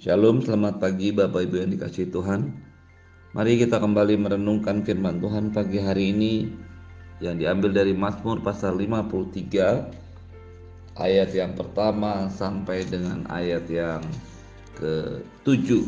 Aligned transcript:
Shalom, 0.00 0.40
selamat 0.40 0.80
pagi 0.80 1.12
Bapak 1.12 1.44
Ibu 1.44 1.60
yang 1.60 1.76
dikasih 1.76 2.08
Tuhan. 2.08 2.56
Mari 3.36 3.60
kita 3.60 3.76
kembali 3.76 4.16
merenungkan 4.16 4.80
firman 4.80 5.20
Tuhan 5.20 5.52
pagi 5.52 5.76
hari 5.76 6.16
ini 6.16 6.48
yang 7.20 7.36
diambil 7.36 7.68
dari 7.68 7.92
Mazmur 7.92 8.40
pasal 8.40 8.80
53 8.80 10.96
ayat 10.96 11.36
yang 11.36 11.52
pertama 11.52 12.32
sampai 12.32 12.88
dengan 12.88 13.28
ayat 13.28 13.68
yang 13.68 14.00
ke-7. 14.80 15.84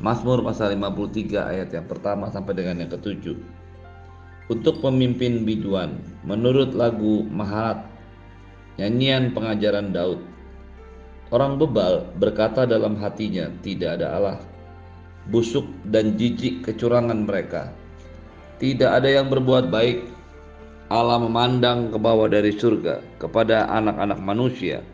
Mazmur 0.00 0.40
pasal 0.40 0.80
53 0.80 1.36
ayat 1.36 1.68
yang 1.68 1.84
pertama 1.84 2.32
sampai 2.32 2.56
dengan 2.56 2.80
yang 2.80 2.96
ke-7. 2.96 3.28
Untuk 4.48 4.80
pemimpin 4.80 5.44
biduan 5.44 6.00
menurut 6.24 6.72
lagu 6.72 7.28
Mahat 7.28 7.92
nyanyian 8.80 9.36
pengajaran 9.36 9.92
Daud 9.92 10.32
Orang 11.32 11.56
bebal 11.56 12.04
berkata 12.20 12.68
dalam 12.68 13.00
hatinya, 13.00 13.48
"Tidak 13.64 14.00
ada 14.00 14.16
Allah." 14.16 14.38
Busuk 15.32 15.64
dan 15.88 16.20
jijik 16.20 16.60
kecurangan 16.68 17.24
mereka. 17.24 17.72
Tidak 18.60 18.90
ada 18.92 19.08
yang 19.08 19.32
berbuat 19.32 19.72
baik. 19.72 20.04
Allah 20.92 21.16
memandang 21.16 21.88
ke 21.88 21.96
bawah 21.96 22.28
dari 22.28 22.52
surga 22.52 23.00
kepada 23.16 23.64
anak-anak 23.72 24.20
manusia 24.20 24.84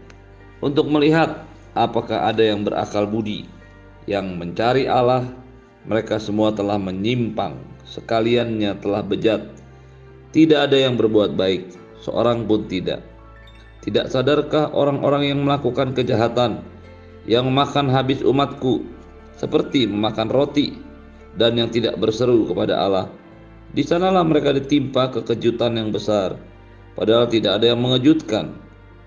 untuk 0.63 0.87
melihat 0.87 1.43
apakah 1.75 2.31
ada 2.31 2.47
yang 2.47 2.63
berakal 2.63 3.11
budi 3.11 3.51
yang 4.07 4.39
mencari 4.39 4.87
Allah. 4.87 5.27
Mereka 5.81 6.21
semua 6.21 6.53
telah 6.53 6.77
menyimpang, 6.77 7.57
sekaliannya 7.89 8.77
telah 8.85 9.01
bejat. 9.01 9.49
Tidak 10.31 10.69
ada 10.69 10.77
yang 10.77 11.01
berbuat 11.01 11.35
baik, 11.35 11.73
seorang 12.05 12.45
pun 12.45 12.69
tidak. 12.69 13.10
Tidak 13.81 14.13
sadarkah 14.13 14.77
orang-orang 14.77 15.33
yang 15.33 15.41
melakukan 15.41 15.97
kejahatan, 15.97 16.61
yang 17.25 17.49
makan 17.49 17.89
habis 17.89 18.21
umatku, 18.21 18.85
seperti 19.41 19.89
memakan 19.89 20.29
roti, 20.29 20.77
dan 21.41 21.57
yang 21.57 21.73
tidak 21.73 21.97
berseru 21.97 22.45
kepada 22.45 22.77
Allah? 22.77 23.09
Di 23.73 23.81
sanalah 23.81 24.21
mereka 24.21 24.53
ditimpa 24.53 25.09
kekejutan 25.17 25.81
yang 25.81 25.89
besar, 25.97 26.37
padahal 26.93 27.25
tidak 27.33 27.57
ada 27.57 27.73
yang 27.73 27.81
mengejutkan, 27.81 28.53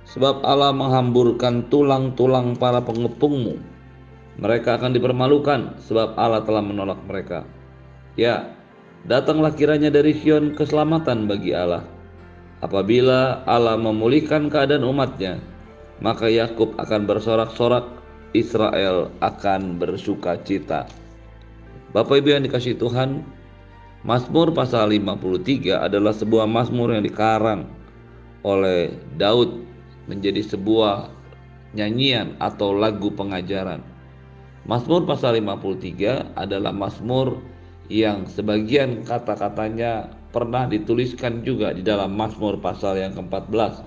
sebab 0.10 0.42
Allah 0.42 0.74
menghamburkan 0.74 1.70
tulang-tulang 1.70 2.58
para 2.58 2.82
pengepungmu. 2.82 3.62
Mereka 4.42 4.82
akan 4.82 4.98
dipermalukan, 4.98 5.78
sebab 5.86 6.18
Allah 6.18 6.42
telah 6.42 6.66
menolak 6.66 6.98
mereka. 7.06 7.46
Ya, 8.18 8.58
datanglah 9.06 9.54
kiranya 9.54 9.94
dari 9.94 10.18
Sion 10.18 10.58
keselamatan 10.58 11.30
bagi 11.30 11.54
Allah 11.54 11.93
Apabila 12.64 13.44
Allah 13.44 13.76
memulihkan 13.76 14.48
keadaan 14.48 14.88
umatnya, 14.88 15.44
maka 16.00 16.32
Yakub 16.32 16.80
akan 16.80 17.04
bersorak-sorak, 17.04 17.84
Israel 18.32 19.12
akan 19.20 19.76
bersuka 19.76 20.40
cita. 20.48 20.88
Bapak 21.92 22.24
Ibu 22.24 22.40
yang 22.40 22.48
dikasih 22.48 22.80
Tuhan, 22.80 23.28
Mazmur 24.08 24.56
pasal 24.56 24.96
53 24.96 25.80
adalah 25.80 26.12
sebuah 26.12 26.44
mazmur 26.44 26.92
yang 26.92 27.08
dikarang 27.08 27.72
oleh 28.44 28.92
Daud 29.16 29.64
menjadi 30.12 30.44
sebuah 30.44 31.08
nyanyian 31.72 32.36
atau 32.44 32.76
lagu 32.76 33.08
pengajaran. 33.16 33.80
Mazmur 34.68 35.08
pasal 35.08 35.40
53 35.40 36.36
adalah 36.36 36.76
mazmur 36.76 37.40
yang 37.88 38.28
sebagian 38.28 39.08
kata-katanya 39.08 40.12
pernah 40.34 40.66
dituliskan 40.66 41.46
juga 41.46 41.72
di 41.72 41.86
dalam 41.86 42.18
Mazmur 42.18 42.58
pasal 42.58 42.98
yang 42.98 43.14
ke-14. 43.14 43.86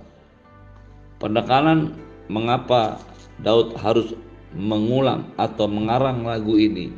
Penekanan 1.19 1.99
mengapa 2.31 3.03
Daud 3.43 3.75
harus 3.77 4.15
mengulang 4.55 5.27
atau 5.37 5.67
mengarang 5.67 6.23
lagu 6.23 6.55
ini 6.57 6.95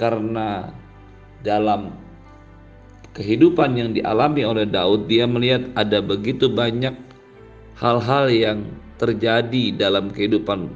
karena 0.00 0.72
dalam 1.44 1.92
kehidupan 3.12 3.76
yang 3.76 3.90
dialami 3.92 4.42
oleh 4.42 4.64
Daud 4.64 5.06
dia 5.06 5.28
melihat 5.28 5.68
ada 5.76 6.00
begitu 6.00 6.48
banyak 6.48 6.96
hal-hal 7.76 8.26
yang 8.32 8.58
terjadi 8.96 9.76
dalam 9.76 10.08
kehidupan 10.08 10.72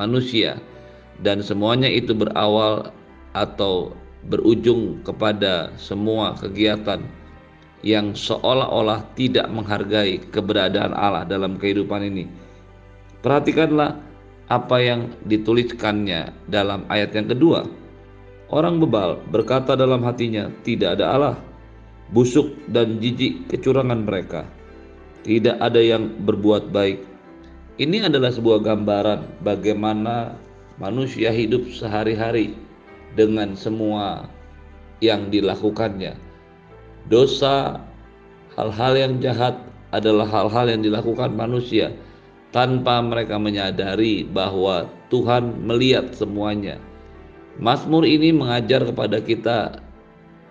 manusia 0.00 0.58
dan 1.20 1.44
semuanya 1.44 1.88
itu 1.88 2.16
berawal 2.16 2.90
atau 3.36 3.92
berujung 4.26 5.02
kepada 5.02 5.74
semua 5.74 6.38
kegiatan 6.38 7.02
yang 7.82 8.14
seolah-olah 8.14 9.02
tidak 9.18 9.50
menghargai 9.50 10.22
keberadaan 10.30 10.94
Allah 10.94 11.26
dalam 11.26 11.58
kehidupan 11.58 12.06
ini. 12.06 12.30
Perhatikanlah 13.22 13.98
apa 14.46 14.76
yang 14.78 15.10
dituliskannya 15.26 16.30
dalam 16.46 16.86
ayat 16.86 17.14
yang 17.14 17.26
kedua. 17.26 17.66
Orang 18.52 18.78
bebal 18.78 19.18
berkata 19.32 19.74
dalam 19.74 20.04
hatinya, 20.06 20.50
"Tidak 20.62 20.98
ada 20.98 21.06
Allah." 21.14 21.36
Busuk 22.12 22.52
dan 22.68 23.00
jijik 23.00 23.48
kecurangan 23.48 24.04
mereka. 24.04 24.44
Tidak 25.24 25.56
ada 25.56 25.80
yang 25.80 26.12
berbuat 26.28 26.68
baik. 26.68 27.00
Ini 27.80 28.12
adalah 28.12 28.28
sebuah 28.28 28.60
gambaran 28.60 29.40
bagaimana 29.40 30.36
manusia 30.76 31.32
hidup 31.32 31.72
sehari-hari 31.72 32.52
dengan 33.18 33.52
semua 33.58 34.26
yang 35.02 35.28
dilakukannya. 35.28 36.14
Dosa, 37.10 37.82
hal-hal 38.54 38.92
yang 38.94 39.14
jahat 39.18 39.58
adalah 39.90 40.24
hal-hal 40.30 40.70
yang 40.70 40.82
dilakukan 40.86 41.34
manusia 41.34 41.92
tanpa 42.54 43.00
mereka 43.02 43.36
menyadari 43.36 44.24
bahwa 44.24 44.86
Tuhan 45.08 45.64
melihat 45.66 46.12
semuanya. 46.14 46.78
Mazmur 47.60 48.08
ini 48.08 48.32
mengajar 48.32 48.88
kepada 48.88 49.20
kita 49.20 49.82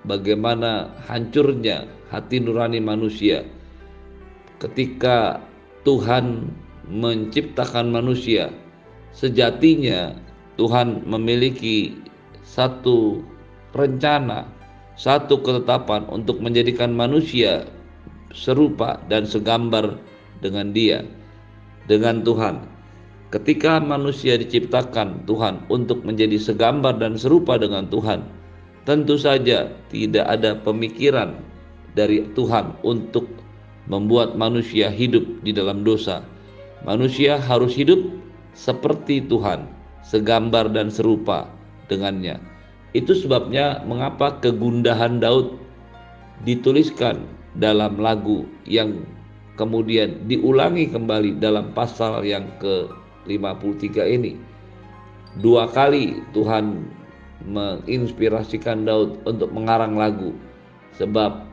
bagaimana 0.06 0.94
hancurnya 1.10 1.90
hati 2.14 2.38
nurani 2.38 2.78
manusia 2.78 3.42
ketika 4.62 5.42
Tuhan 5.82 6.54
menciptakan 6.86 7.90
manusia. 7.90 8.54
Sejatinya 9.12 10.16
Tuhan 10.56 11.04
memiliki 11.04 11.98
satu 12.46 13.22
rencana, 13.72 14.50
satu 15.00 15.40
ketetapan 15.42 16.06
untuk 16.12 16.44
menjadikan 16.44 16.92
manusia 16.92 17.66
serupa 18.32 19.00
dan 19.08 19.28
segambar 19.28 20.00
dengan 20.44 20.72
Dia, 20.76 21.06
dengan 21.88 22.24
Tuhan. 22.26 22.68
Ketika 23.32 23.80
manusia 23.80 24.36
diciptakan 24.36 25.24
Tuhan 25.24 25.64
untuk 25.72 26.04
menjadi 26.04 26.36
segambar 26.36 27.00
dan 27.00 27.16
serupa 27.16 27.56
dengan 27.56 27.88
Tuhan, 27.88 28.28
tentu 28.84 29.16
saja 29.16 29.72
tidak 29.88 30.28
ada 30.28 30.60
pemikiran 30.60 31.40
dari 31.96 32.28
Tuhan 32.36 32.76
untuk 32.84 33.28
membuat 33.88 34.36
manusia 34.36 34.92
hidup 34.92 35.24
di 35.48 35.56
dalam 35.56 35.88
dosa. 35.88 36.28
Manusia 36.84 37.40
harus 37.40 37.72
hidup 37.72 38.04
seperti 38.52 39.24
Tuhan, 39.24 39.70
segambar 40.04 40.68
dan 40.76 40.92
serupa 40.92 41.48
dengannya. 41.88 42.38
Itu 42.92 43.16
sebabnya 43.16 43.82
mengapa 43.88 44.38
kegundahan 44.44 45.24
Daud 45.24 45.56
dituliskan 46.44 47.24
dalam 47.56 47.96
lagu 48.02 48.44
yang 48.68 49.06
kemudian 49.56 50.28
diulangi 50.28 50.90
kembali 50.92 51.40
dalam 51.40 51.72
pasal 51.72 52.26
yang 52.28 52.48
ke-53 52.60 53.96
ini. 54.12 54.36
Dua 55.40 55.72
kali 55.72 56.20
Tuhan 56.36 56.84
menginspirasikan 57.48 58.84
Daud 58.84 59.24
untuk 59.24 59.50
mengarang 59.56 59.96
lagu 59.96 60.36
sebab 61.00 61.48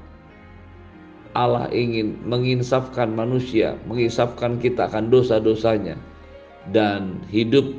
Allah 1.38 1.70
ingin 1.70 2.18
menginsafkan 2.26 3.14
manusia, 3.14 3.78
menginsafkan 3.86 4.58
kita 4.58 4.90
akan 4.90 5.12
dosa-dosanya 5.12 5.94
dan 6.74 7.22
hidup 7.30 7.70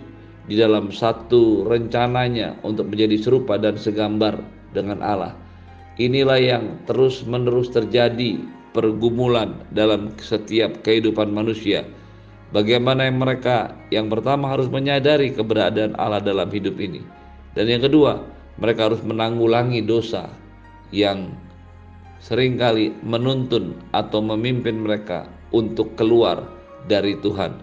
di 0.50 0.58
dalam 0.58 0.90
satu 0.90 1.70
rencananya 1.70 2.58
untuk 2.66 2.90
menjadi 2.90 3.22
serupa 3.22 3.62
dan 3.62 3.78
segambar 3.78 4.42
dengan 4.74 5.00
Allah. 5.06 5.38
Inilah 6.02 6.40
yang 6.42 6.66
terus-menerus 6.90 7.70
terjadi 7.70 8.42
pergumulan 8.74 9.62
dalam 9.70 10.10
setiap 10.18 10.82
kehidupan 10.82 11.30
manusia. 11.30 11.86
Bagaimana 12.50 13.06
yang 13.06 13.22
mereka 13.22 13.78
yang 13.94 14.10
pertama 14.10 14.50
harus 14.50 14.66
menyadari 14.74 15.30
keberadaan 15.38 15.94
Allah 16.02 16.18
dalam 16.18 16.50
hidup 16.50 16.82
ini. 16.82 17.06
Dan 17.54 17.70
yang 17.70 17.86
kedua, 17.86 18.26
mereka 18.58 18.90
harus 18.90 19.06
menanggulangi 19.06 19.86
dosa 19.86 20.34
yang 20.90 21.30
sering 22.18 22.58
kali 22.58 22.90
menuntun 23.06 23.78
atau 23.94 24.18
memimpin 24.20 24.82
mereka 24.82 25.30
untuk 25.54 25.94
keluar 25.94 26.42
dari 26.90 27.14
Tuhan. 27.22 27.54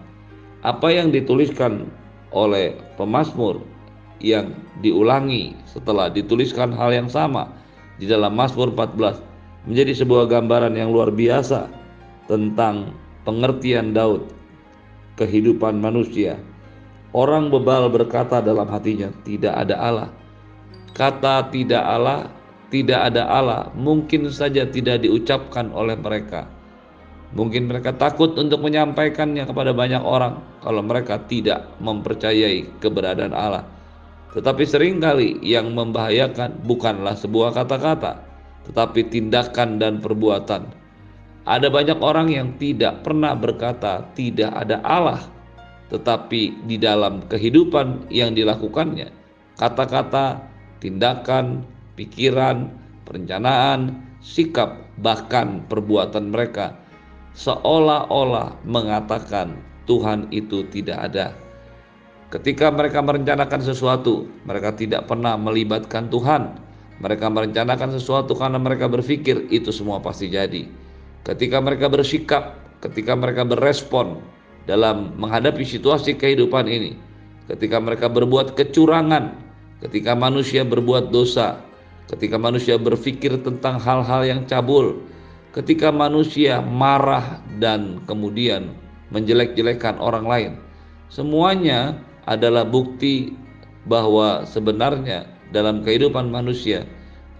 Apa 0.63 0.87
yang 0.87 1.11
dituliskan 1.11 1.87
oleh 2.35 2.75
pemazmur 2.99 3.63
yang 4.19 4.51
diulangi 4.81 5.53
setelah 5.69 6.09
dituliskan 6.09 6.73
hal 6.73 6.89
yang 6.91 7.07
sama 7.07 7.53
di 8.01 8.09
dalam 8.09 8.33
Mazmur 8.33 8.73
14 8.73 9.69
menjadi 9.69 9.93
sebuah 10.03 10.25
gambaran 10.29 10.73
yang 10.73 10.89
luar 10.89 11.13
biasa 11.13 11.69
tentang 12.25 12.93
pengertian 13.23 13.93
Daud 13.93 14.25
kehidupan 15.17 15.77
manusia 15.77 16.37
Orang 17.15 17.47
bebal 17.49 17.87
berkata 17.87 18.43
dalam 18.43 18.67
hatinya, 18.67 19.07
"Tidak 19.23 19.49
ada 19.49 19.75
Allah." 19.79 20.09
Kata 20.91 21.47
"tidak 21.47 21.79
Allah", 21.79 22.27
"tidak 22.67 22.99
ada 23.09 23.23
Allah" 23.31 23.71
mungkin 23.73 24.27
saja 24.27 24.67
tidak 24.67 25.07
diucapkan 25.07 25.71
oleh 25.71 25.95
mereka. 25.95 26.45
Mungkin 27.35 27.67
mereka 27.67 27.91
takut 27.91 28.39
untuk 28.39 28.63
menyampaikannya 28.63 29.43
kepada 29.43 29.75
banyak 29.75 29.99
orang 29.99 30.39
kalau 30.63 30.79
mereka 30.79 31.19
tidak 31.27 31.67
mempercayai 31.83 32.79
keberadaan 32.79 33.35
Allah. 33.35 33.67
Tetapi 34.31 34.63
sering 34.63 35.03
kali 35.03 35.35
yang 35.43 35.75
membahayakan 35.75 36.63
bukanlah 36.63 37.19
sebuah 37.19 37.51
kata-kata, 37.51 38.23
tetapi 38.71 39.11
tindakan 39.11 39.75
dan 39.75 39.99
perbuatan. 39.99 40.71
Ada 41.47 41.67
banyak 41.67 41.99
orang 41.99 42.31
yang 42.31 42.55
tidak 42.59 43.03
pernah 43.03 43.35
berkata 43.35 44.07
tidak 44.15 44.51
ada 44.51 44.79
Allah, 44.83 45.23
tetapi 45.91 46.63
di 46.67 46.75
dalam 46.79 47.23
kehidupan 47.27 48.11
yang 48.11 48.35
dilakukannya, 48.35 49.07
kata-kata, 49.55 50.43
tindakan, 50.79 51.63
pikiran, 51.95 52.71
perencanaan, 53.07 53.99
sikap, 54.19 54.75
bahkan 54.99 55.63
perbuatan 55.71 56.35
mereka 56.35 56.86
seolah-olah 57.37 58.65
mengatakan 58.65 59.61
Tuhan 59.85 60.27
itu 60.33 60.65
tidak 60.73 60.97
ada. 61.13 61.27
Ketika 62.33 62.73
mereka 62.73 62.99
merencanakan 62.99 63.61
sesuatu, 63.63 64.27
mereka 64.43 64.75
tidak 64.75 65.07
pernah 65.07 65.39
melibatkan 65.39 66.11
Tuhan. 66.11 66.59
Mereka 66.97 67.29
merencanakan 67.29 67.93
sesuatu 67.93 68.33
karena 68.35 68.57
mereka 68.57 68.89
berpikir 68.89 69.47
itu 69.53 69.69
semua 69.69 70.01
pasti 70.01 70.27
jadi. 70.27 70.65
Ketika 71.23 71.61
mereka 71.61 71.87
bersikap, 71.87 72.57
ketika 72.81 73.13
mereka 73.13 73.45
berespon 73.45 74.19
dalam 74.65 75.13
menghadapi 75.15 75.61
situasi 75.61 76.17
kehidupan 76.17 76.65
ini, 76.67 76.97
ketika 77.47 77.77
mereka 77.79 78.09
berbuat 78.11 78.57
kecurangan, 78.57 79.37
ketika 79.85 80.17
manusia 80.17 80.65
berbuat 80.65 81.13
dosa, 81.13 81.61
ketika 82.11 82.35
manusia 82.35 82.75
berpikir 82.75 83.39
tentang 83.45 83.77
hal-hal 83.79 84.25
yang 84.25 84.41
cabul, 84.49 84.99
ketika 85.57 85.89
manusia 85.89 86.61
marah 86.61 87.41
dan 87.57 88.05
kemudian 88.05 88.77
menjelek-jelekan 89.09 89.97
orang 89.97 90.25
lain, 90.29 90.51
semuanya 91.09 91.97
adalah 92.29 92.61
bukti 92.61 93.33
bahwa 93.89 94.45
sebenarnya 94.45 95.25
dalam 95.49 95.81
kehidupan 95.81 96.29
manusia 96.29 96.85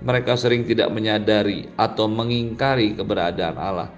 mereka 0.02 0.34
sering 0.34 0.66
tidak 0.66 0.90
menyadari 0.90 1.70
atau 1.78 2.10
mengingkari 2.10 2.98
keberadaan 2.98 3.58
Allah. 3.58 3.90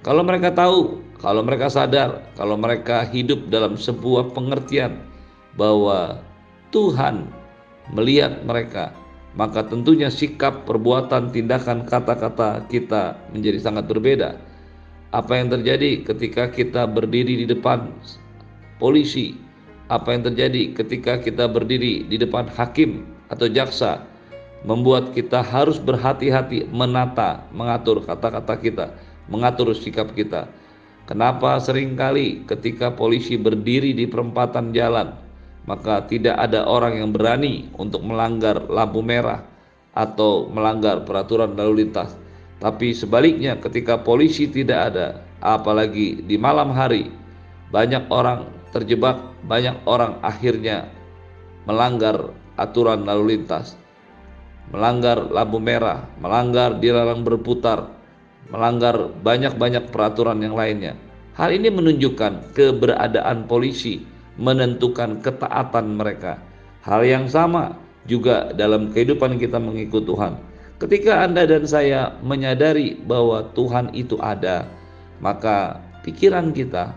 Kalau 0.00 0.22
mereka 0.24 0.54
tahu, 0.54 1.02
kalau 1.20 1.42
mereka 1.44 1.68
sadar, 1.68 2.24
kalau 2.38 2.56
mereka 2.56 3.04
hidup 3.04 3.50
dalam 3.52 3.76
sebuah 3.76 4.32
pengertian 4.32 5.02
bahwa 5.58 6.20
Tuhan 6.70 7.26
melihat 7.90 8.40
mereka, 8.46 8.94
maka 9.36 9.62
tentunya 9.68 10.08
sikap, 10.08 10.64
perbuatan, 10.64 11.30
tindakan, 11.30 11.84
kata-kata 11.84 12.64
kita 12.72 13.20
menjadi 13.36 13.60
sangat 13.60 13.84
berbeda. 13.84 14.40
Apa 15.12 15.38
yang 15.38 15.52
terjadi 15.52 16.02
ketika 16.02 16.48
kita 16.50 16.88
berdiri 16.88 17.44
di 17.44 17.46
depan 17.46 17.92
polisi 18.76 19.36
apa 19.86 20.10
yang 20.10 20.26
terjadi 20.26 20.74
ketika 20.74 21.22
kita 21.22 21.46
berdiri 21.46 22.02
di 22.10 22.18
depan 22.18 22.50
hakim 22.50 23.06
atau 23.30 23.46
jaksa 23.46 24.02
membuat 24.66 25.14
kita 25.14 25.46
harus 25.46 25.78
berhati-hati 25.78 26.66
menata, 26.74 27.46
mengatur 27.54 28.02
kata-kata 28.02 28.54
kita, 28.58 28.86
mengatur 29.30 29.70
sikap 29.78 30.10
kita. 30.18 30.50
Kenapa 31.06 31.62
sering 31.62 31.94
kali 31.94 32.42
ketika 32.50 32.90
polisi 32.90 33.38
berdiri 33.38 33.94
di 33.94 34.10
perempatan 34.10 34.74
jalan, 34.74 35.14
maka 35.66 36.06
tidak 36.06 36.38
ada 36.38 36.62
orang 36.64 37.02
yang 37.02 37.10
berani 37.10 37.66
untuk 37.74 38.00
melanggar 38.06 38.70
lampu 38.70 39.02
merah 39.02 39.42
atau 39.92 40.46
melanggar 40.46 41.02
peraturan 41.02 41.58
lalu 41.58 41.86
lintas. 41.86 42.14
Tapi 42.62 42.96
sebaliknya 42.96 43.58
ketika 43.60 44.00
polisi 44.00 44.48
tidak 44.48 44.94
ada, 44.94 45.06
apalagi 45.44 46.24
di 46.24 46.40
malam 46.40 46.72
hari, 46.72 47.12
banyak 47.68 48.08
orang 48.08 48.48
terjebak 48.72 49.18
banyak 49.44 49.76
orang 49.84 50.16
akhirnya 50.22 50.88
melanggar 51.66 52.30
aturan 52.56 53.04
lalu 53.04 53.36
lintas, 53.36 53.76
melanggar 54.70 55.28
lampu 55.28 55.58
merah, 55.60 56.06
melanggar 56.22 56.78
dilarang 56.78 57.26
berputar, 57.26 57.90
melanggar 58.48 59.10
banyak-banyak 59.20 59.90
peraturan 59.90 60.40
yang 60.40 60.54
lainnya. 60.54 60.94
Hal 61.36 61.52
ini 61.52 61.68
menunjukkan 61.68 62.56
keberadaan 62.56 63.44
polisi 63.44 64.15
menentukan 64.36 65.20
ketaatan 65.20 65.96
mereka. 65.96 66.40
Hal 66.84 67.02
yang 67.02 67.26
sama 67.26 67.76
juga 68.06 68.54
dalam 68.54 68.94
kehidupan 68.94 69.40
kita 69.40 69.58
mengikut 69.58 70.06
Tuhan. 70.06 70.38
Ketika 70.76 71.24
Anda 71.24 71.48
dan 71.48 71.64
saya 71.64 72.14
menyadari 72.20 73.00
bahwa 73.00 73.48
Tuhan 73.56 73.96
itu 73.96 74.20
ada, 74.20 74.68
maka 75.24 75.80
pikiran 76.04 76.52
kita, 76.52 76.92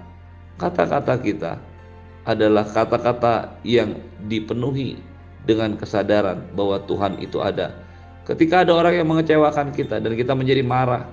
kata-kata 0.59 1.15
kita 1.24 1.51
adalah 2.27 2.68
kata-kata 2.68 3.56
yang 3.63 3.97
dipenuhi 4.27 5.00
dengan 5.47 5.80
kesadaran 5.80 6.44
bahwa 6.53 6.83
Tuhan 6.85 7.24
itu 7.24 7.39
ada. 7.39 7.71
Ketika 8.27 8.62
ada 8.62 8.75
orang 8.75 9.01
yang 9.01 9.07
mengecewakan 9.09 9.74
kita 9.74 9.97
dan 9.97 10.13
kita 10.13 10.38
menjadi 10.38 10.62
marah, 10.62 11.09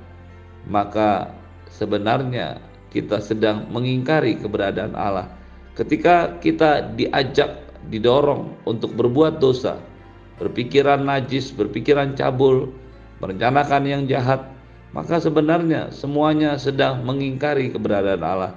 maka 0.68 1.32
sebenarnya 1.72 2.60
kita 2.90 3.22
sedang 3.22 3.70
mengingkari 3.70 4.36
keberadaan 4.36 4.92
Allah. 4.92 5.30
Ketika 5.76 6.40
kita 6.40 6.96
diajak, 6.96 7.60
didorong 7.92 8.56
untuk 8.64 8.96
berbuat 8.96 9.38
dosa, 9.44 9.76
berpikiran 10.40 11.04
najis, 11.04 11.52
berpikiran 11.52 12.16
cabul, 12.16 12.72
merencanakan 13.20 13.84
yang 13.84 14.02
jahat, 14.08 14.40
maka 14.96 15.20
sebenarnya 15.20 15.92
semuanya 15.92 16.56
sedang 16.56 17.04
mengingkari 17.04 17.68
keberadaan 17.68 18.24
Allah. 18.24 18.52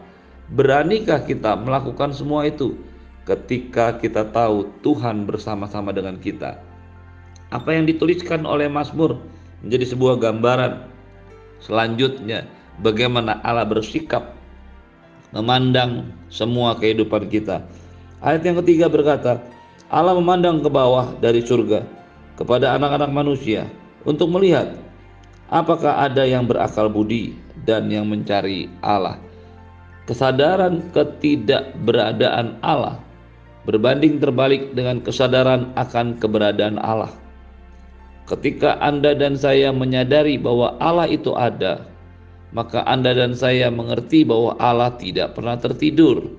Beranikah 0.56 1.20
kita 1.28 1.60
melakukan 1.60 2.16
semua 2.16 2.48
itu 2.48 2.80
ketika 3.28 4.00
kita 4.00 4.24
tahu 4.32 4.72
Tuhan 4.80 5.28
bersama-sama 5.28 5.92
dengan 5.92 6.16
kita? 6.18 6.56
Apa 7.52 7.76
yang 7.76 7.84
dituliskan 7.84 8.48
oleh 8.48 8.72
Mazmur 8.72 9.20
menjadi 9.60 9.92
sebuah 9.92 10.24
gambaran 10.24 10.88
selanjutnya 11.60 12.48
bagaimana 12.80 13.44
Allah 13.44 13.68
bersikap 13.68 14.39
memandang 15.36 16.10
semua 16.30 16.78
kehidupan 16.78 17.30
kita. 17.30 17.66
Ayat 18.20 18.44
yang 18.44 18.60
ketiga 18.64 18.92
berkata, 18.92 19.40
Allah 19.90 20.14
memandang 20.18 20.62
ke 20.62 20.70
bawah 20.70 21.16
dari 21.18 21.42
surga 21.42 21.82
kepada 22.38 22.78
anak-anak 22.78 23.10
manusia 23.10 23.66
untuk 24.06 24.30
melihat 24.32 24.78
apakah 25.50 26.06
ada 26.06 26.24
yang 26.24 26.46
berakal 26.46 26.88
budi 26.88 27.34
dan 27.66 27.90
yang 27.90 28.06
mencari 28.06 28.70
Allah 28.86 29.18
kesadaran 30.10 30.90
ketidakberadaan 30.94 32.58
Allah 32.66 32.98
berbanding 33.70 34.18
terbalik 34.18 34.74
dengan 34.74 34.98
kesadaran 35.04 35.70
akan 35.78 36.18
keberadaan 36.18 36.82
Allah. 36.82 37.14
Ketika 38.26 38.82
Anda 38.82 39.14
dan 39.14 39.38
saya 39.38 39.70
menyadari 39.70 40.42
bahwa 40.42 40.74
Allah 40.82 41.06
itu 41.06 41.38
ada, 41.38 41.86
maka 42.56 42.82
Anda 42.86 43.14
dan 43.14 43.38
saya 43.38 43.70
mengerti 43.70 44.26
bahwa 44.26 44.58
Allah 44.58 44.94
tidak 44.98 45.38
pernah 45.38 45.58
tertidur. 45.58 46.30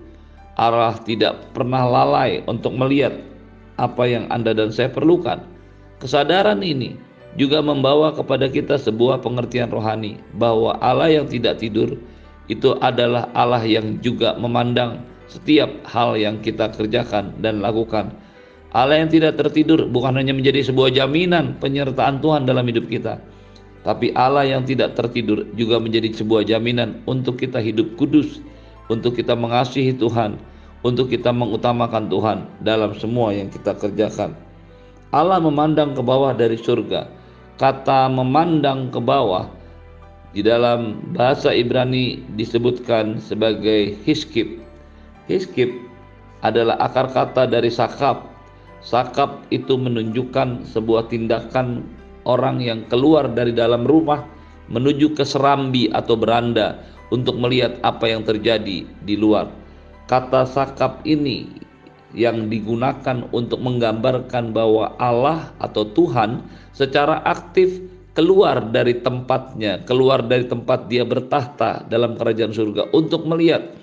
Allah 0.59 0.99
tidak 1.07 1.55
pernah 1.57 1.87
lalai 1.89 2.45
untuk 2.45 2.77
melihat 2.77 3.17
apa 3.81 4.05
yang 4.05 4.29
Anda 4.29 4.53
dan 4.53 4.75
saya 4.75 4.93
perlukan. 4.93 5.41
Kesadaran 6.03 6.61
ini 6.61 6.99
juga 7.39 7.63
membawa 7.63 8.11
kepada 8.13 8.51
kita 8.51 8.77
sebuah 8.77 9.23
pengertian 9.23 9.71
rohani 9.71 10.19
bahwa 10.37 10.77
Allah 10.83 11.23
yang 11.23 11.27
tidak 11.31 11.63
tidur 11.63 11.95
itu 12.51 12.75
adalah 12.83 13.31
Allah 13.33 13.63
yang 13.63 14.03
juga 14.03 14.35
memandang 14.35 15.07
setiap 15.31 15.71
hal 15.87 16.19
yang 16.19 16.43
kita 16.43 16.75
kerjakan 16.75 17.39
dan 17.39 17.63
lakukan. 17.63 18.11
Allah 18.75 19.03
yang 19.03 19.11
tidak 19.11 19.39
tertidur 19.39 19.87
bukan 19.87 20.19
hanya 20.19 20.35
menjadi 20.35 20.67
sebuah 20.67 20.95
jaminan 20.95 21.59
penyertaan 21.63 22.19
Tuhan 22.19 22.47
dalam 22.47 22.67
hidup 22.67 22.87
kita, 22.91 23.19
tapi 23.81 24.13
Allah 24.13 24.45
yang 24.45 24.69
tidak 24.69 24.93
tertidur 24.93 25.49
juga 25.57 25.81
menjadi 25.81 26.13
sebuah 26.13 26.45
jaminan 26.45 27.01
untuk 27.09 27.41
kita 27.41 27.57
hidup 27.57 27.97
kudus, 27.97 28.45
untuk 28.93 29.17
kita 29.17 29.33
mengasihi 29.33 29.97
Tuhan, 29.97 30.37
untuk 30.85 31.09
kita 31.09 31.33
mengutamakan 31.33 32.13
Tuhan 32.13 32.39
dalam 32.61 32.93
semua 33.01 33.33
yang 33.33 33.49
kita 33.49 33.73
kerjakan. 33.77 34.37
Allah 35.11 35.41
memandang 35.41 35.97
ke 35.97 36.03
bawah 36.05 36.37
dari 36.37 36.61
surga. 36.61 37.09
Kata 37.57 38.09
memandang 38.09 38.89
ke 38.89 39.01
bawah 39.01 39.49
di 40.33 40.41
dalam 40.41 41.03
bahasa 41.13 41.51
Ibrani 41.51 42.23
disebutkan 42.37 43.19
sebagai 43.19 43.97
hiskip. 44.07 44.61
Hiskip 45.27 45.73
adalah 46.45 46.77
akar 46.81 47.11
kata 47.13 47.49
dari 47.49 47.69
sakap. 47.69 48.29
Sakap 48.81 49.45
itu 49.53 49.77
menunjukkan 49.77 50.65
sebuah 50.65 51.13
tindakan 51.13 51.85
orang 52.31 52.63
yang 52.63 52.87
keluar 52.87 53.27
dari 53.27 53.51
dalam 53.51 53.83
rumah 53.83 54.23
menuju 54.71 55.19
ke 55.19 55.27
serambi 55.27 55.91
atau 55.91 56.15
beranda 56.15 56.79
untuk 57.11 57.35
melihat 57.43 57.83
apa 57.83 58.07
yang 58.07 58.23
terjadi 58.23 58.87
di 58.87 59.15
luar. 59.19 59.51
Kata 60.07 60.47
sakap 60.47 61.03
ini 61.03 61.51
yang 62.15 62.47
digunakan 62.47 63.27
untuk 63.35 63.59
menggambarkan 63.63 64.55
bahwa 64.55 64.95
Allah 65.03 65.51
atau 65.59 65.87
Tuhan 65.91 66.43
secara 66.75 67.23
aktif 67.27 67.83
keluar 68.15 68.63
dari 68.75 68.99
tempatnya, 68.99 69.83
keluar 69.87 70.23
dari 70.23 70.47
tempat 70.47 70.91
dia 70.91 71.07
bertahta 71.07 71.87
dalam 71.87 72.19
kerajaan 72.19 72.51
surga 72.51 72.91
untuk 72.95 73.27
melihat 73.27 73.75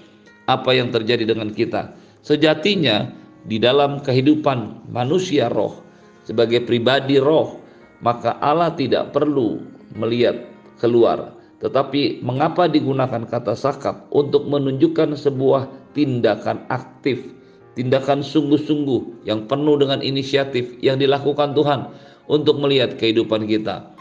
apa 0.48 0.72
yang 0.76 0.92
terjadi 0.92 1.28
dengan 1.28 1.52
kita. 1.52 1.96
Sejatinya 2.24 3.12
di 3.48 3.60
dalam 3.60 4.04
kehidupan 4.04 4.92
manusia 4.92 5.48
roh 5.48 5.80
sebagai 6.28 6.68
pribadi 6.68 7.16
roh, 7.24 7.64
maka 8.04 8.38
Allah 8.42 8.74
tidak 8.74 9.16
perlu 9.16 9.62
melihat 9.98 10.48
keluar. 10.78 11.34
Tetapi 11.58 12.22
mengapa 12.22 12.70
digunakan 12.70 13.26
kata 13.26 13.58
sakap 13.58 14.06
untuk 14.14 14.46
menunjukkan 14.46 15.18
sebuah 15.18 15.94
tindakan 15.98 16.62
aktif 16.70 17.38
tindakan 17.78 18.26
sungguh-sungguh 18.26 19.30
yang 19.30 19.46
penuh 19.46 19.78
dengan 19.78 20.02
inisiatif 20.02 20.82
yang 20.82 20.98
dilakukan 20.98 21.54
Tuhan 21.54 21.94
untuk 22.26 22.58
melihat 22.58 22.98
kehidupan 22.98 23.46
kita. 23.46 23.94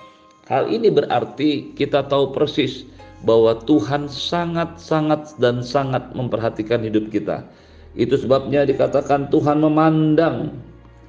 Hal 0.48 0.72
ini 0.72 0.88
berarti 0.88 1.76
kita 1.76 2.08
tahu 2.08 2.32
persis 2.32 2.88
bahwa 3.28 3.60
Tuhan 3.68 4.08
sangat-sangat 4.08 5.36
dan 5.36 5.60
sangat 5.60 6.08
memperhatikan 6.16 6.80
hidup 6.80 7.12
kita. 7.12 7.44
Itu 7.92 8.16
sebabnya 8.16 8.64
dikatakan 8.64 9.28
Tuhan 9.28 9.60
memandang 9.60 10.56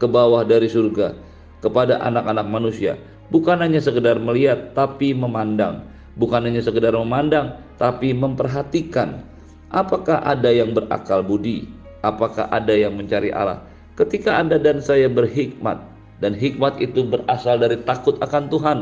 ke 0.03 0.07
bawah 0.07 0.43
dari 0.43 0.67
surga 0.67 1.15
kepada 1.63 2.01
anak-anak 2.03 2.47
manusia. 2.47 2.97
Bukan 3.33 3.59
hanya 3.59 3.83
sekedar 3.83 4.17
melihat 4.17 4.71
tapi 4.77 5.11
memandang. 5.11 5.83
Bukan 6.15 6.45
hanya 6.47 6.63
sekedar 6.63 6.95
memandang 6.95 7.59
tapi 7.77 8.15
memperhatikan. 8.15 9.23
Apakah 9.67 10.23
ada 10.23 10.47
yang 10.47 10.71
berakal 10.71 11.21
budi? 11.21 11.77
apakah 12.05 12.49
ada 12.49 12.73
yang 12.73 12.95
mencari 12.95 13.33
Allah? 13.33 13.63
Ketika 13.97 14.37
Anda 14.37 14.61
dan 14.61 14.83
saya 14.83 15.09
berhikmat 15.09 15.81
dan 16.21 16.37
hikmat 16.37 16.77
itu 16.81 17.05
berasal 17.05 17.57
dari 17.57 17.81
takut 17.81 18.17
akan 18.21 18.49
Tuhan 18.49 18.77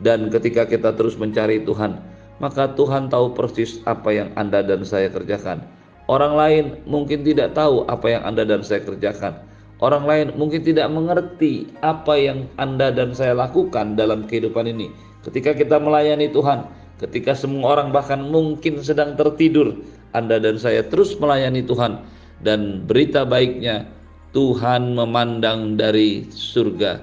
dan 0.00 0.28
ketika 0.32 0.64
kita 0.64 0.96
terus 0.96 1.16
mencari 1.16 1.60
Tuhan, 1.64 2.00
maka 2.40 2.72
Tuhan 2.72 3.12
tahu 3.12 3.36
persis 3.36 3.80
apa 3.84 4.12
yang 4.12 4.28
Anda 4.36 4.64
dan 4.64 4.84
saya 4.84 5.12
kerjakan. 5.12 5.64
Orang 6.06 6.38
lain 6.38 6.80
mungkin 6.86 7.26
tidak 7.26 7.58
tahu 7.58 7.84
apa 7.90 8.06
yang 8.06 8.22
Anda 8.24 8.46
dan 8.46 8.62
saya 8.62 8.84
kerjakan. 8.84 9.42
Orang 9.76 10.08
lain 10.08 10.32
mungkin 10.40 10.64
tidak 10.64 10.88
mengerti 10.88 11.68
apa 11.84 12.16
yang 12.16 12.48
Anda 12.56 12.88
dan 12.88 13.12
saya 13.12 13.36
lakukan 13.36 13.92
dalam 13.92 14.24
kehidupan 14.24 14.64
ini. 14.64 14.88
Ketika 15.20 15.52
kita 15.52 15.76
melayani 15.76 16.32
Tuhan, 16.32 16.64
ketika 16.96 17.36
semua 17.36 17.76
orang 17.76 17.92
bahkan 17.92 18.24
mungkin 18.24 18.80
sedang 18.80 19.20
tertidur, 19.20 19.76
Anda 20.16 20.40
dan 20.40 20.56
saya 20.56 20.80
terus 20.80 21.12
melayani 21.20 21.60
Tuhan 21.60 22.00
dan 22.40 22.88
berita 22.88 23.28
baiknya 23.28 23.84
Tuhan 24.32 24.96
memandang 24.96 25.76
dari 25.76 26.24
surga. 26.32 27.00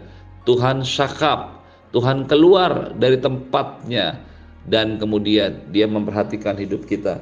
Tuhan 0.49 0.81
syakap, 0.81 1.61
Tuhan 1.93 2.25
keluar 2.25 2.89
dari 2.97 3.21
tempatnya 3.21 4.17
dan 4.65 4.97
kemudian 4.97 5.61
dia 5.69 5.85
memperhatikan 5.85 6.57
hidup 6.57 6.89
kita. 6.89 7.21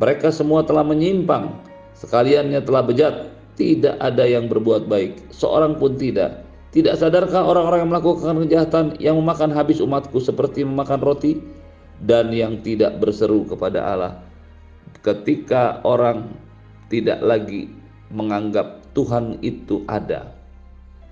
Mereka 0.00 0.32
semua 0.32 0.64
telah 0.64 0.86
menyimpang, 0.86 1.52
sekaliannya 1.92 2.64
telah 2.64 2.82
bejat, 2.86 3.14
tidak 3.58 3.98
ada 3.98 4.22
yang 4.22 4.46
berbuat 4.46 4.86
baik, 4.86 5.34
seorang 5.34 5.74
pun 5.82 5.98
tidak. 5.98 6.46
Tidak 6.70 6.94
sadarkah 6.94 7.42
orang-orang 7.42 7.82
yang 7.82 7.90
melakukan 7.90 8.38
kejahatan 8.46 8.84
yang 9.02 9.18
memakan 9.18 9.50
habis 9.50 9.82
umatku 9.82 10.22
seperti 10.22 10.62
memakan 10.62 11.02
roti 11.02 11.42
dan 12.06 12.30
yang 12.30 12.62
tidak 12.62 13.02
berseru 13.02 13.42
kepada 13.50 13.82
Allah? 13.82 14.14
Ketika 15.02 15.82
orang 15.82 16.30
tidak 16.86 17.18
lagi 17.18 17.72
menganggap 18.14 18.86
Tuhan 18.94 19.42
itu 19.42 19.82
ada 19.90 20.32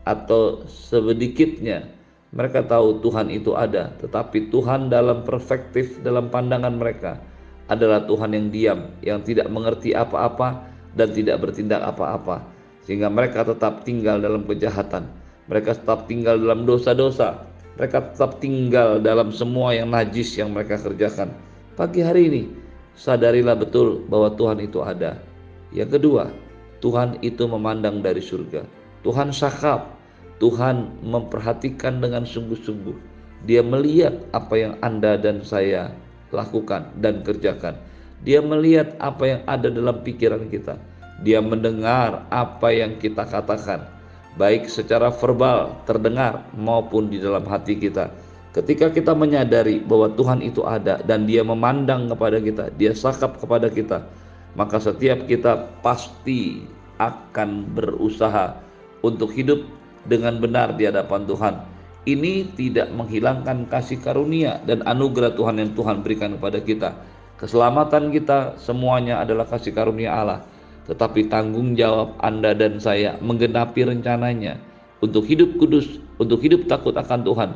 atau 0.07 0.63
sedikitnya 0.71 1.91
mereka 2.31 2.63
tahu 2.63 3.03
Tuhan 3.03 3.27
itu 3.29 3.59
ada 3.59 3.91
tetapi 3.99 4.55
Tuhan 4.55 4.87
dalam 4.87 5.27
perspektif 5.27 5.99
dalam 6.01 6.31
pandangan 6.31 6.79
mereka 6.79 7.19
adalah 7.67 8.07
Tuhan 8.07 8.33
yang 8.33 8.47
diam 8.55 8.81
yang 9.03 9.21
tidak 9.27 9.51
mengerti 9.51 9.93
apa-apa 9.93 10.76
dan 10.97 11.13
tidak 11.13 11.45
bertindak 11.45 11.85
apa-apa 11.85 12.43
sehingga 12.89 13.13
mereka 13.13 13.45
tetap 13.45 13.85
tinggal 13.85 14.19
dalam 14.19 14.49
kejahatan 14.49 15.07
mereka 15.47 15.77
tetap 15.77 16.09
tinggal 16.09 16.41
dalam 16.41 16.65
dosa-dosa 16.65 17.45
mereka 17.77 18.11
tetap 18.11 18.41
tinggal 18.41 18.99
dalam 18.99 19.31
semua 19.31 19.77
yang 19.77 19.93
najis 19.93 20.33
yang 20.41 20.51
mereka 20.51 20.81
kerjakan 20.81 21.31
pagi 21.77 22.01
hari 22.01 22.33
ini 22.33 22.43
sadarilah 22.97 23.55
betul 23.55 24.03
bahwa 24.09 24.33
Tuhan 24.33 24.65
itu 24.65 24.81
ada 24.81 25.21
yang 25.75 25.91
kedua, 25.91 26.31
Tuhan 26.79 27.19
itu 27.21 27.45
memandang 27.45 28.01
dari 28.01 28.23
surga. 28.23 28.63
Tuhan 29.03 29.35
sakap, 29.35 29.93
Tuhan 30.39 31.03
memperhatikan 31.03 31.99
dengan 31.99 32.23
sungguh-sungguh. 32.25 32.95
Dia 33.47 33.61
melihat 33.61 34.25
apa 34.33 34.55
yang 34.57 34.75
Anda 34.83 35.19
dan 35.19 35.43
saya 35.43 35.91
lakukan 36.33 36.97
dan 37.03 37.23
kerjakan. 37.23 37.79
Dia 38.25 38.41
melihat 38.41 38.97
apa 39.03 39.25
yang 39.29 39.41
ada 39.45 39.69
dalam 39.69 40.01
pikiran 40.01 40.49
kita. 40.49 40.81
Dia 41.25 41.41
mendengar 41.41 42.29
apa 42.29 42.69
yang 42.73 43.01
kita 43.01 43.25
katakan, 43.25 43.89
baik 44.37 44.69
secara 44.69 45.09
verbal 45.09 45.73
terdengar 45.89 46.45
maupun 46.57 47.09
di 47.09 47.21
dalam 47.21 47.45
hati 47.49 47.77
kita. 47.77 48.13
Ketika 48.57 48.89
kita 48.89 49.13
menyadari 49.13 49.85
bahwa 49.85 50.13
Tuhan 50.17 50.41
itu 50.41 50.65
ada 50.65 51.01
dan 51.05 51.29
Dia 51.29 51.45
memandang 51.45 52.09
kepada 52.09 52.41
kita, 52.41 52.73
Dia 52.81 52.97
sakap 52.97 53.37
kepada 53.37 53.69
kita, 53.69 54.05
maka 54.57 54.81
setiap 54.81 55.29
kita 55.29 55.69
pasti 55.85 56.65
akan 56.97 57.69
berusaha 57.77 58.57
untuk 59.05 59.29
hidup 59.37 59.61
dengan 60.09 60.41
benar 60.41 60.73
di 60.77 60.89
hadapan 60.89 61.29
Tuhan. 61.29 61.55
Ini 62.07 62.55
tidak 62.55 62.95
menghilangkan 62.95 63.67
kasih 63.67 63.99
karunia 63.99 64.63
dan 64.65 64.81
anugerah 64.87 65.35
Tuhan 65.35 65.59
yang 65.59 65.75
Tuhan 65.75 66.01
berikan 66.07 66.39
kepada 66.39 66.63
kita. 66.63 66.95
Keselamatan 67.37 68.17
kita 68.17 68.57
semuanya 68.57 69.21
adalah 69.21 69.45
kasih 69.45 69.77
karunia 69.77 70.17
Allah. 70.17 70.41
Tetapi 70.89 71.29
tanggung 71.29 71.77
jawab 71.77 72.17
Anda 72.25 72.57
dan 72.57 72.81
saya 72.81 73.19
menggenapi 73.21 73.85
rencananya 73.85 74.57
untuk 75.05 75.29
hidup 75.29 75.61
kudus, 75.61 76.01
untuk 76.17 76.41
hidup 76.41 76.65
takut 76.71 76.97
akan 76.97 77.27
Tuhan, 77.27 77.51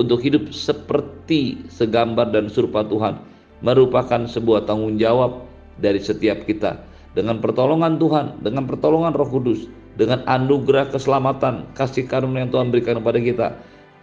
untuk 0.00 0.24
hidup 0.24 0.48
seperti 0.54 1.68
segambar 1.68 2.32
dan 2.32 2.48
serupa 2.48 2.86
Tuhan 2.86 3.20
merupakan 3.60 4.24
sebuah 4.24 4.64
tanggung 4.64 4.96
jawab 4.96 5.44
dari 5.80 6.00
setiap 6.00 6.48
kita 6.48 6.80
dengan 7.16 7.40
pertolongan 7.40 7.96
Tuhan, 7.96 8.40
dengan 8.44 8.68
pertolongan 8.68 9.16
Roh 9.16 9.28
Kudus, 9.28 9.68
dengan 9.96 10.20
anugerah 10.28 10.92
keselamatan, 10.92 11.72
kasih 11.72 12.04
karunia 12.04 12.44
yang 12.44 12.52
Tuhan 12.52 12.68
berikan 12.68 13.00
kepada 13.00 13.18
kita. 13.20 13.48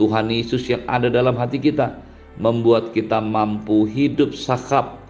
Tuhan 0.02 0.34
Yesus 0.34 0.66
yang 0.66 0.82
ada 0.90 1.06
dalam 1.14 1.38
hati 1.38 1.62
kita 1.62 2.02
membuat 2.42 2.98
kita 2.98 3.22
mampu 3.22 3.86
hidup 3.86 4.34
sakap 4.34 5.03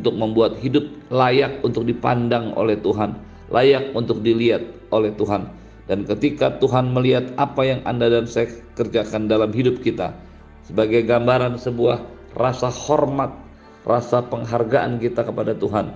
untuk 0.00 0.14
membuat 0.18 0.58
hidup 0.58 0.86
layak 1.14 1.62
untuk 1.62 1.86
dipandang 1.86 2.50
oleh 2.58 2.74
Tuhan, 2.80 3.14
layak 3.54 3.94
untuk 3.94 4.24
dilihat 4.24 4.62
oleh 4.90 5.14
Tuhan. 5.14 5.46
Dan 5.84 6.08
ketika 6.08 6.56
Tuhan 6.58 6.96
melihat 6.96 7.36
apa 7.36 7.60
yang 7.60 7.80
Anda 7.84 8.08
dan 8.08 8.24
saya 8.24 8.48
kerjakan 8.72 9.28
dalam 9.28 9.52
hidup 9.52 9.84
kita 9.84 10.16
sebagai 10.64 11.04
gambaran 11.04 11.60
sebuah 11.60 12.00
rasa 12.40 12.72
hormat 12.72 13.44
rasa 13.84 14.24
penghargaan 14.24 14.96
kita 14.96 15.28
kepada 15.28 15.52
Tuhan 15.52 15.92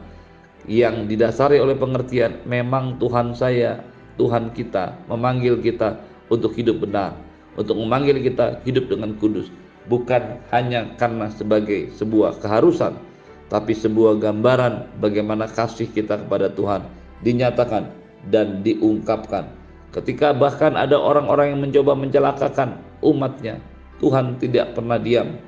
yang 0.68 1.08
didasari 1.08 1.56
oleh 1.56 1.72
pengertian 1.72 2.44
memang 2.44 3.00
Tuhan 3.00 3.32
saya, 3.32 3.80
Tuhan 4.20 4.52
kita 4.52 5.08
memanggil 5.08 5.56
kita 5.64 5.96
untuk 6.28 6.52
hidup 6.52 6.84
benar, 6.84 7.16
untuk 7.56 7.80
memanggil 7.80 8.20
kita 8.20 8.60
hidup 8.68 8.92
dengan 8.92 9.16
kudus, 9.16 9.48
bukan 9.88 10.36
hanya 10.52 10.92
karena 11.00 11.32
sebagai 11.32 11.88
sebuah 11.96 12.44
keharusan, 12.44 13.00
tapi 13.48 13.72
sebuah 13.72 14.20
gambaran 14.20 15.00
bagaimana 15.00 15.48
kasih 15.48 15.88
kita 15.88 16.20
kepada 16.24 16.52
Tuhan 16.52 16.84
dinyatakan 17.24 17.88
dan 18.28 18.60
diungkapkan. 18.60 19.48
Ketika 19.88 20.36
bahkan 20.36 20.76
ada 20.76 21.00
orang-orang 21.00 21.56
yang 21.56 21.60
mencoba 21.64 21.96
mencelakakan 21.96 22.76
umatnya, 23.00 23.56
Tuhan 24.04 24.36
tidak 24.36 24.76
pernah 24.76 25.00
diam. 25.00 25.40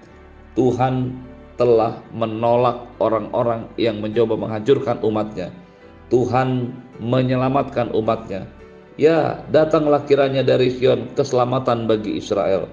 Tuhan 0.56 1.12
telah 1.60 2.00
menolak 2.16 2.88
orang-orang 3.04 3.68
yang 3.76 4.00
mencoba 4.00 4.34
menghancurkan 4.40 4.96
umatnya. 5.04 5.52
Tuhan 6.08 6.72
menyelamatkan 6.98 7.92
umatnya. 7.92 8.48
Ya, 8.96 9.44
datanglah 9.52 10.02
kiranya 10.08 10.40
dari 10.40 10.72
Sion 10.72 11.12
keselamatan 11.14 11.84
bagi 11.84 12.16
Israel. 12.16 12.66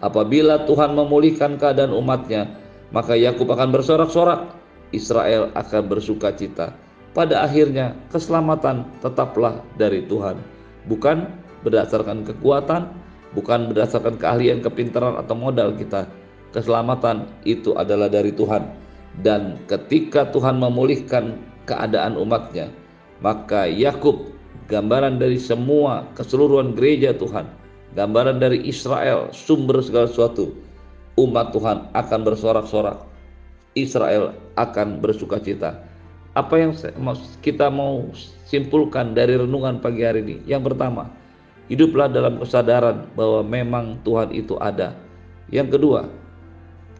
Apabila 0.00 0.64
Tuhan 0.64 0.96
memulihkan 0.96 1.60
keadaan 1.60 1.92
umatnya, 1.92 2.48
maka 2.94 3.18
Yakub 3.18 3.50
akan 3.50 3.68
bersorak-sorak, 3.74 4.59
Israel 4.90 5.50
akan 5.54 5.82
bersuka 5.86 6.34
cita. 6.34 6.74
Pada 7.10 7.42
akhirnya, 7.42 7.98
keselamatan 8.14 8.86
tetaplah 9.02 9.58
dari 9.74 10.06
Tuhan, 10.06 10.38
bukan 10.86 11.26
berdasarkan 11.66 12.22
kekuatan, 12.22 12.86
bukan 13.34 13.74
berdasarkan 13.74 14.14
keahlian, 14.18 14.62
kepintaran, 14.62 15.18
atau 15.18 15.34
modal 15.34 15.74
kita, 15.74 16.06
keselamatan 16.54 17.26
itu 17.42 17.74
adalah 17.74 18.06
dari 18.06 18.30
Tuhan 18.30 18.62
dan 19.26 19.58
ketika 19.66 20.30
Tuhan 20.30 20.62
memulihkan 20.62 21.34
keadaan 21.66 22.14
umatnya 22.14 22.70
maka 23.20 23.68
Yakub 23.68 24.32
gambaran 24.66 25.20
dari 25.20 25.36
semua 25.36 26.08
keseluruhan 26.16 26.72
gereja 26.72 27.12
Tuhan, 27.14 27.46
gambaran 27.94 28.40
dari 28.40 28.64
Israel, 28.64 29.28
sumber 29.30 29.84
segala 29.84 30.08
sesuatu. 30.08 30.56
Umat 31.20 31.52
Tuhan 31.52 31.92
akan 31.92 32.20
bersorak-sorak, 32.24 32.96
Israel 33.78 34.34
akan 34.58 34.98
bersuka 34.98 35.38
cita. 35.38 35.78
Apa 36.34 36.62
yang 36.62 36.74
kita 37.42 37.70
mau 37.70 38.10
simpulkan 38.46 39.14
dari 39.14 39.34
renungan 39.38 39.82
pagi 39.82 40.06
hari 40.06 40.22
ini? 40.22 40.36
Yang 40.46 40.74
pertama, 40.74 41.10
hiduplah 41.70 42.10
dalam 42.10 42.38
kesadaran 42.38 43.06
bahwa 43.18 43.42
memang 43.46 43.98
Tuhan 44.06 44.30
itu 44.34 44.54
ada. 44.62 44.94
Yang 45.50 45.78
kedua, 45.78 46.00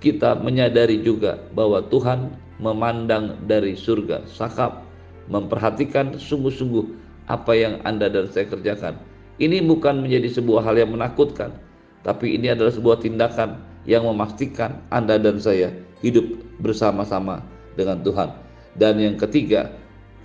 kita 0.03 0.39
menyadari 0.39 0.99
juga 1.03 1.39
bahwa 1.55 1.83
Tuhan 1.91 2.35
memandang 2.59 3.39
dari 3.47 3.79
surga, 3.79 4.27
sakap, 4.27 4.83
memperhatikan 5.31 6.19
sungguh-sungguh 6.19 6.87
apa 7.31 7.55
yang 7.55 7.79
Anda 7.87 8.11
dan 8.11 8.27
saya 8.31 8.51
kerjakan. 8.51 8.99
Ini 9.39 9.63
bukan 9.63 10.03
menjadi 10.03 10.43
sebuah 10.43 10.67
hal 10.67 10.77
yang 10.83 10.91
menakutkan, 10.91 11.55
tapi 12.03 12.35
ini 12.35 12.51
adalah 12.51 12.75
sebuah 12.75 12.99
tindakan 12.99 13.63
yang 13.87 14.05
memastikan 14.05 14.83
Anda 14.91 15.17
dan 15.17 15.39
saya 15.39 15.71
hidup 16.01 16.25
bersama-sama 16.61 17.45
dengan 17.77 18.01
Tuhan. 18.05 18.33
Dan 18.77 19.01
yang 19.01 19.17
ketiga, 19.17 19.73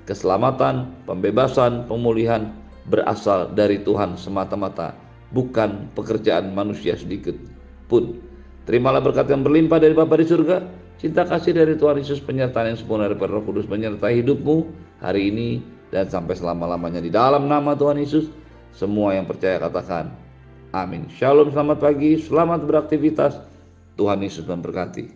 keselamatan, 0.05 0.91
pembebasan, 1.09 1.89
pemulihan 1.89 2.53
berasal 2.87 3.51
dari 3.57 3.81
Tuhan 3.81 4.15
semata-mata, 4.15 4.93
bukan 5.33 5.89
pekerjaan 5.97 6.53
manusia 6.53 6.93
sedikit 6.95 7.33
pun. 7.89 8.21
Terimalah 8.65 9.01
berkat 9.01 9.29
yang 9.29 9.45
berlimpah 9.45 9.77
dari 9.77 9.93
Bapa 9.93 10.17
di 10.17 10.25
surga, 10.25 10.65
cinta 10.97 11.25
kasih 11.25 11.53
dari 11.53 11.77
Tuhan 11.77 12.01
Yesus, 12.01 12.21
penyertaan 12.21 12.73
yang 12.73 12.77
sempurna 12.81 13.05
dari 13.05 13.17
Roh 13.21 13.45
Kudus 13.45 13.69
menyertai 13.69 14.25
hidupmu 14.25 14.65
hari 15.01 15.29
ini 15.29 15.61
dan 15.93 16.09
sampai 16.09 16.33
selama-lamanya 16.33 17.01
di 17.01 17.13
dalam 17.13 17.45
nama 17.45 17.77
Tuhan 17.77 18.01
Yesus. 18.01 18.29
Semua 18.73 19.15
yang 19.15 19.29
percaya 19.29 19.61
katakan 19.61 20.11
amin. 20.75 21.07
Shalom, 21.13 21.53
selamat 21.53 21.77
pagi, 21.79 22.19
selamat 22.19 22.67
beraktivitas. 22.67 23.39
Tuhan 23.95 24.19
Yesus 24.19 24.43
memberkati. 24.43 25.14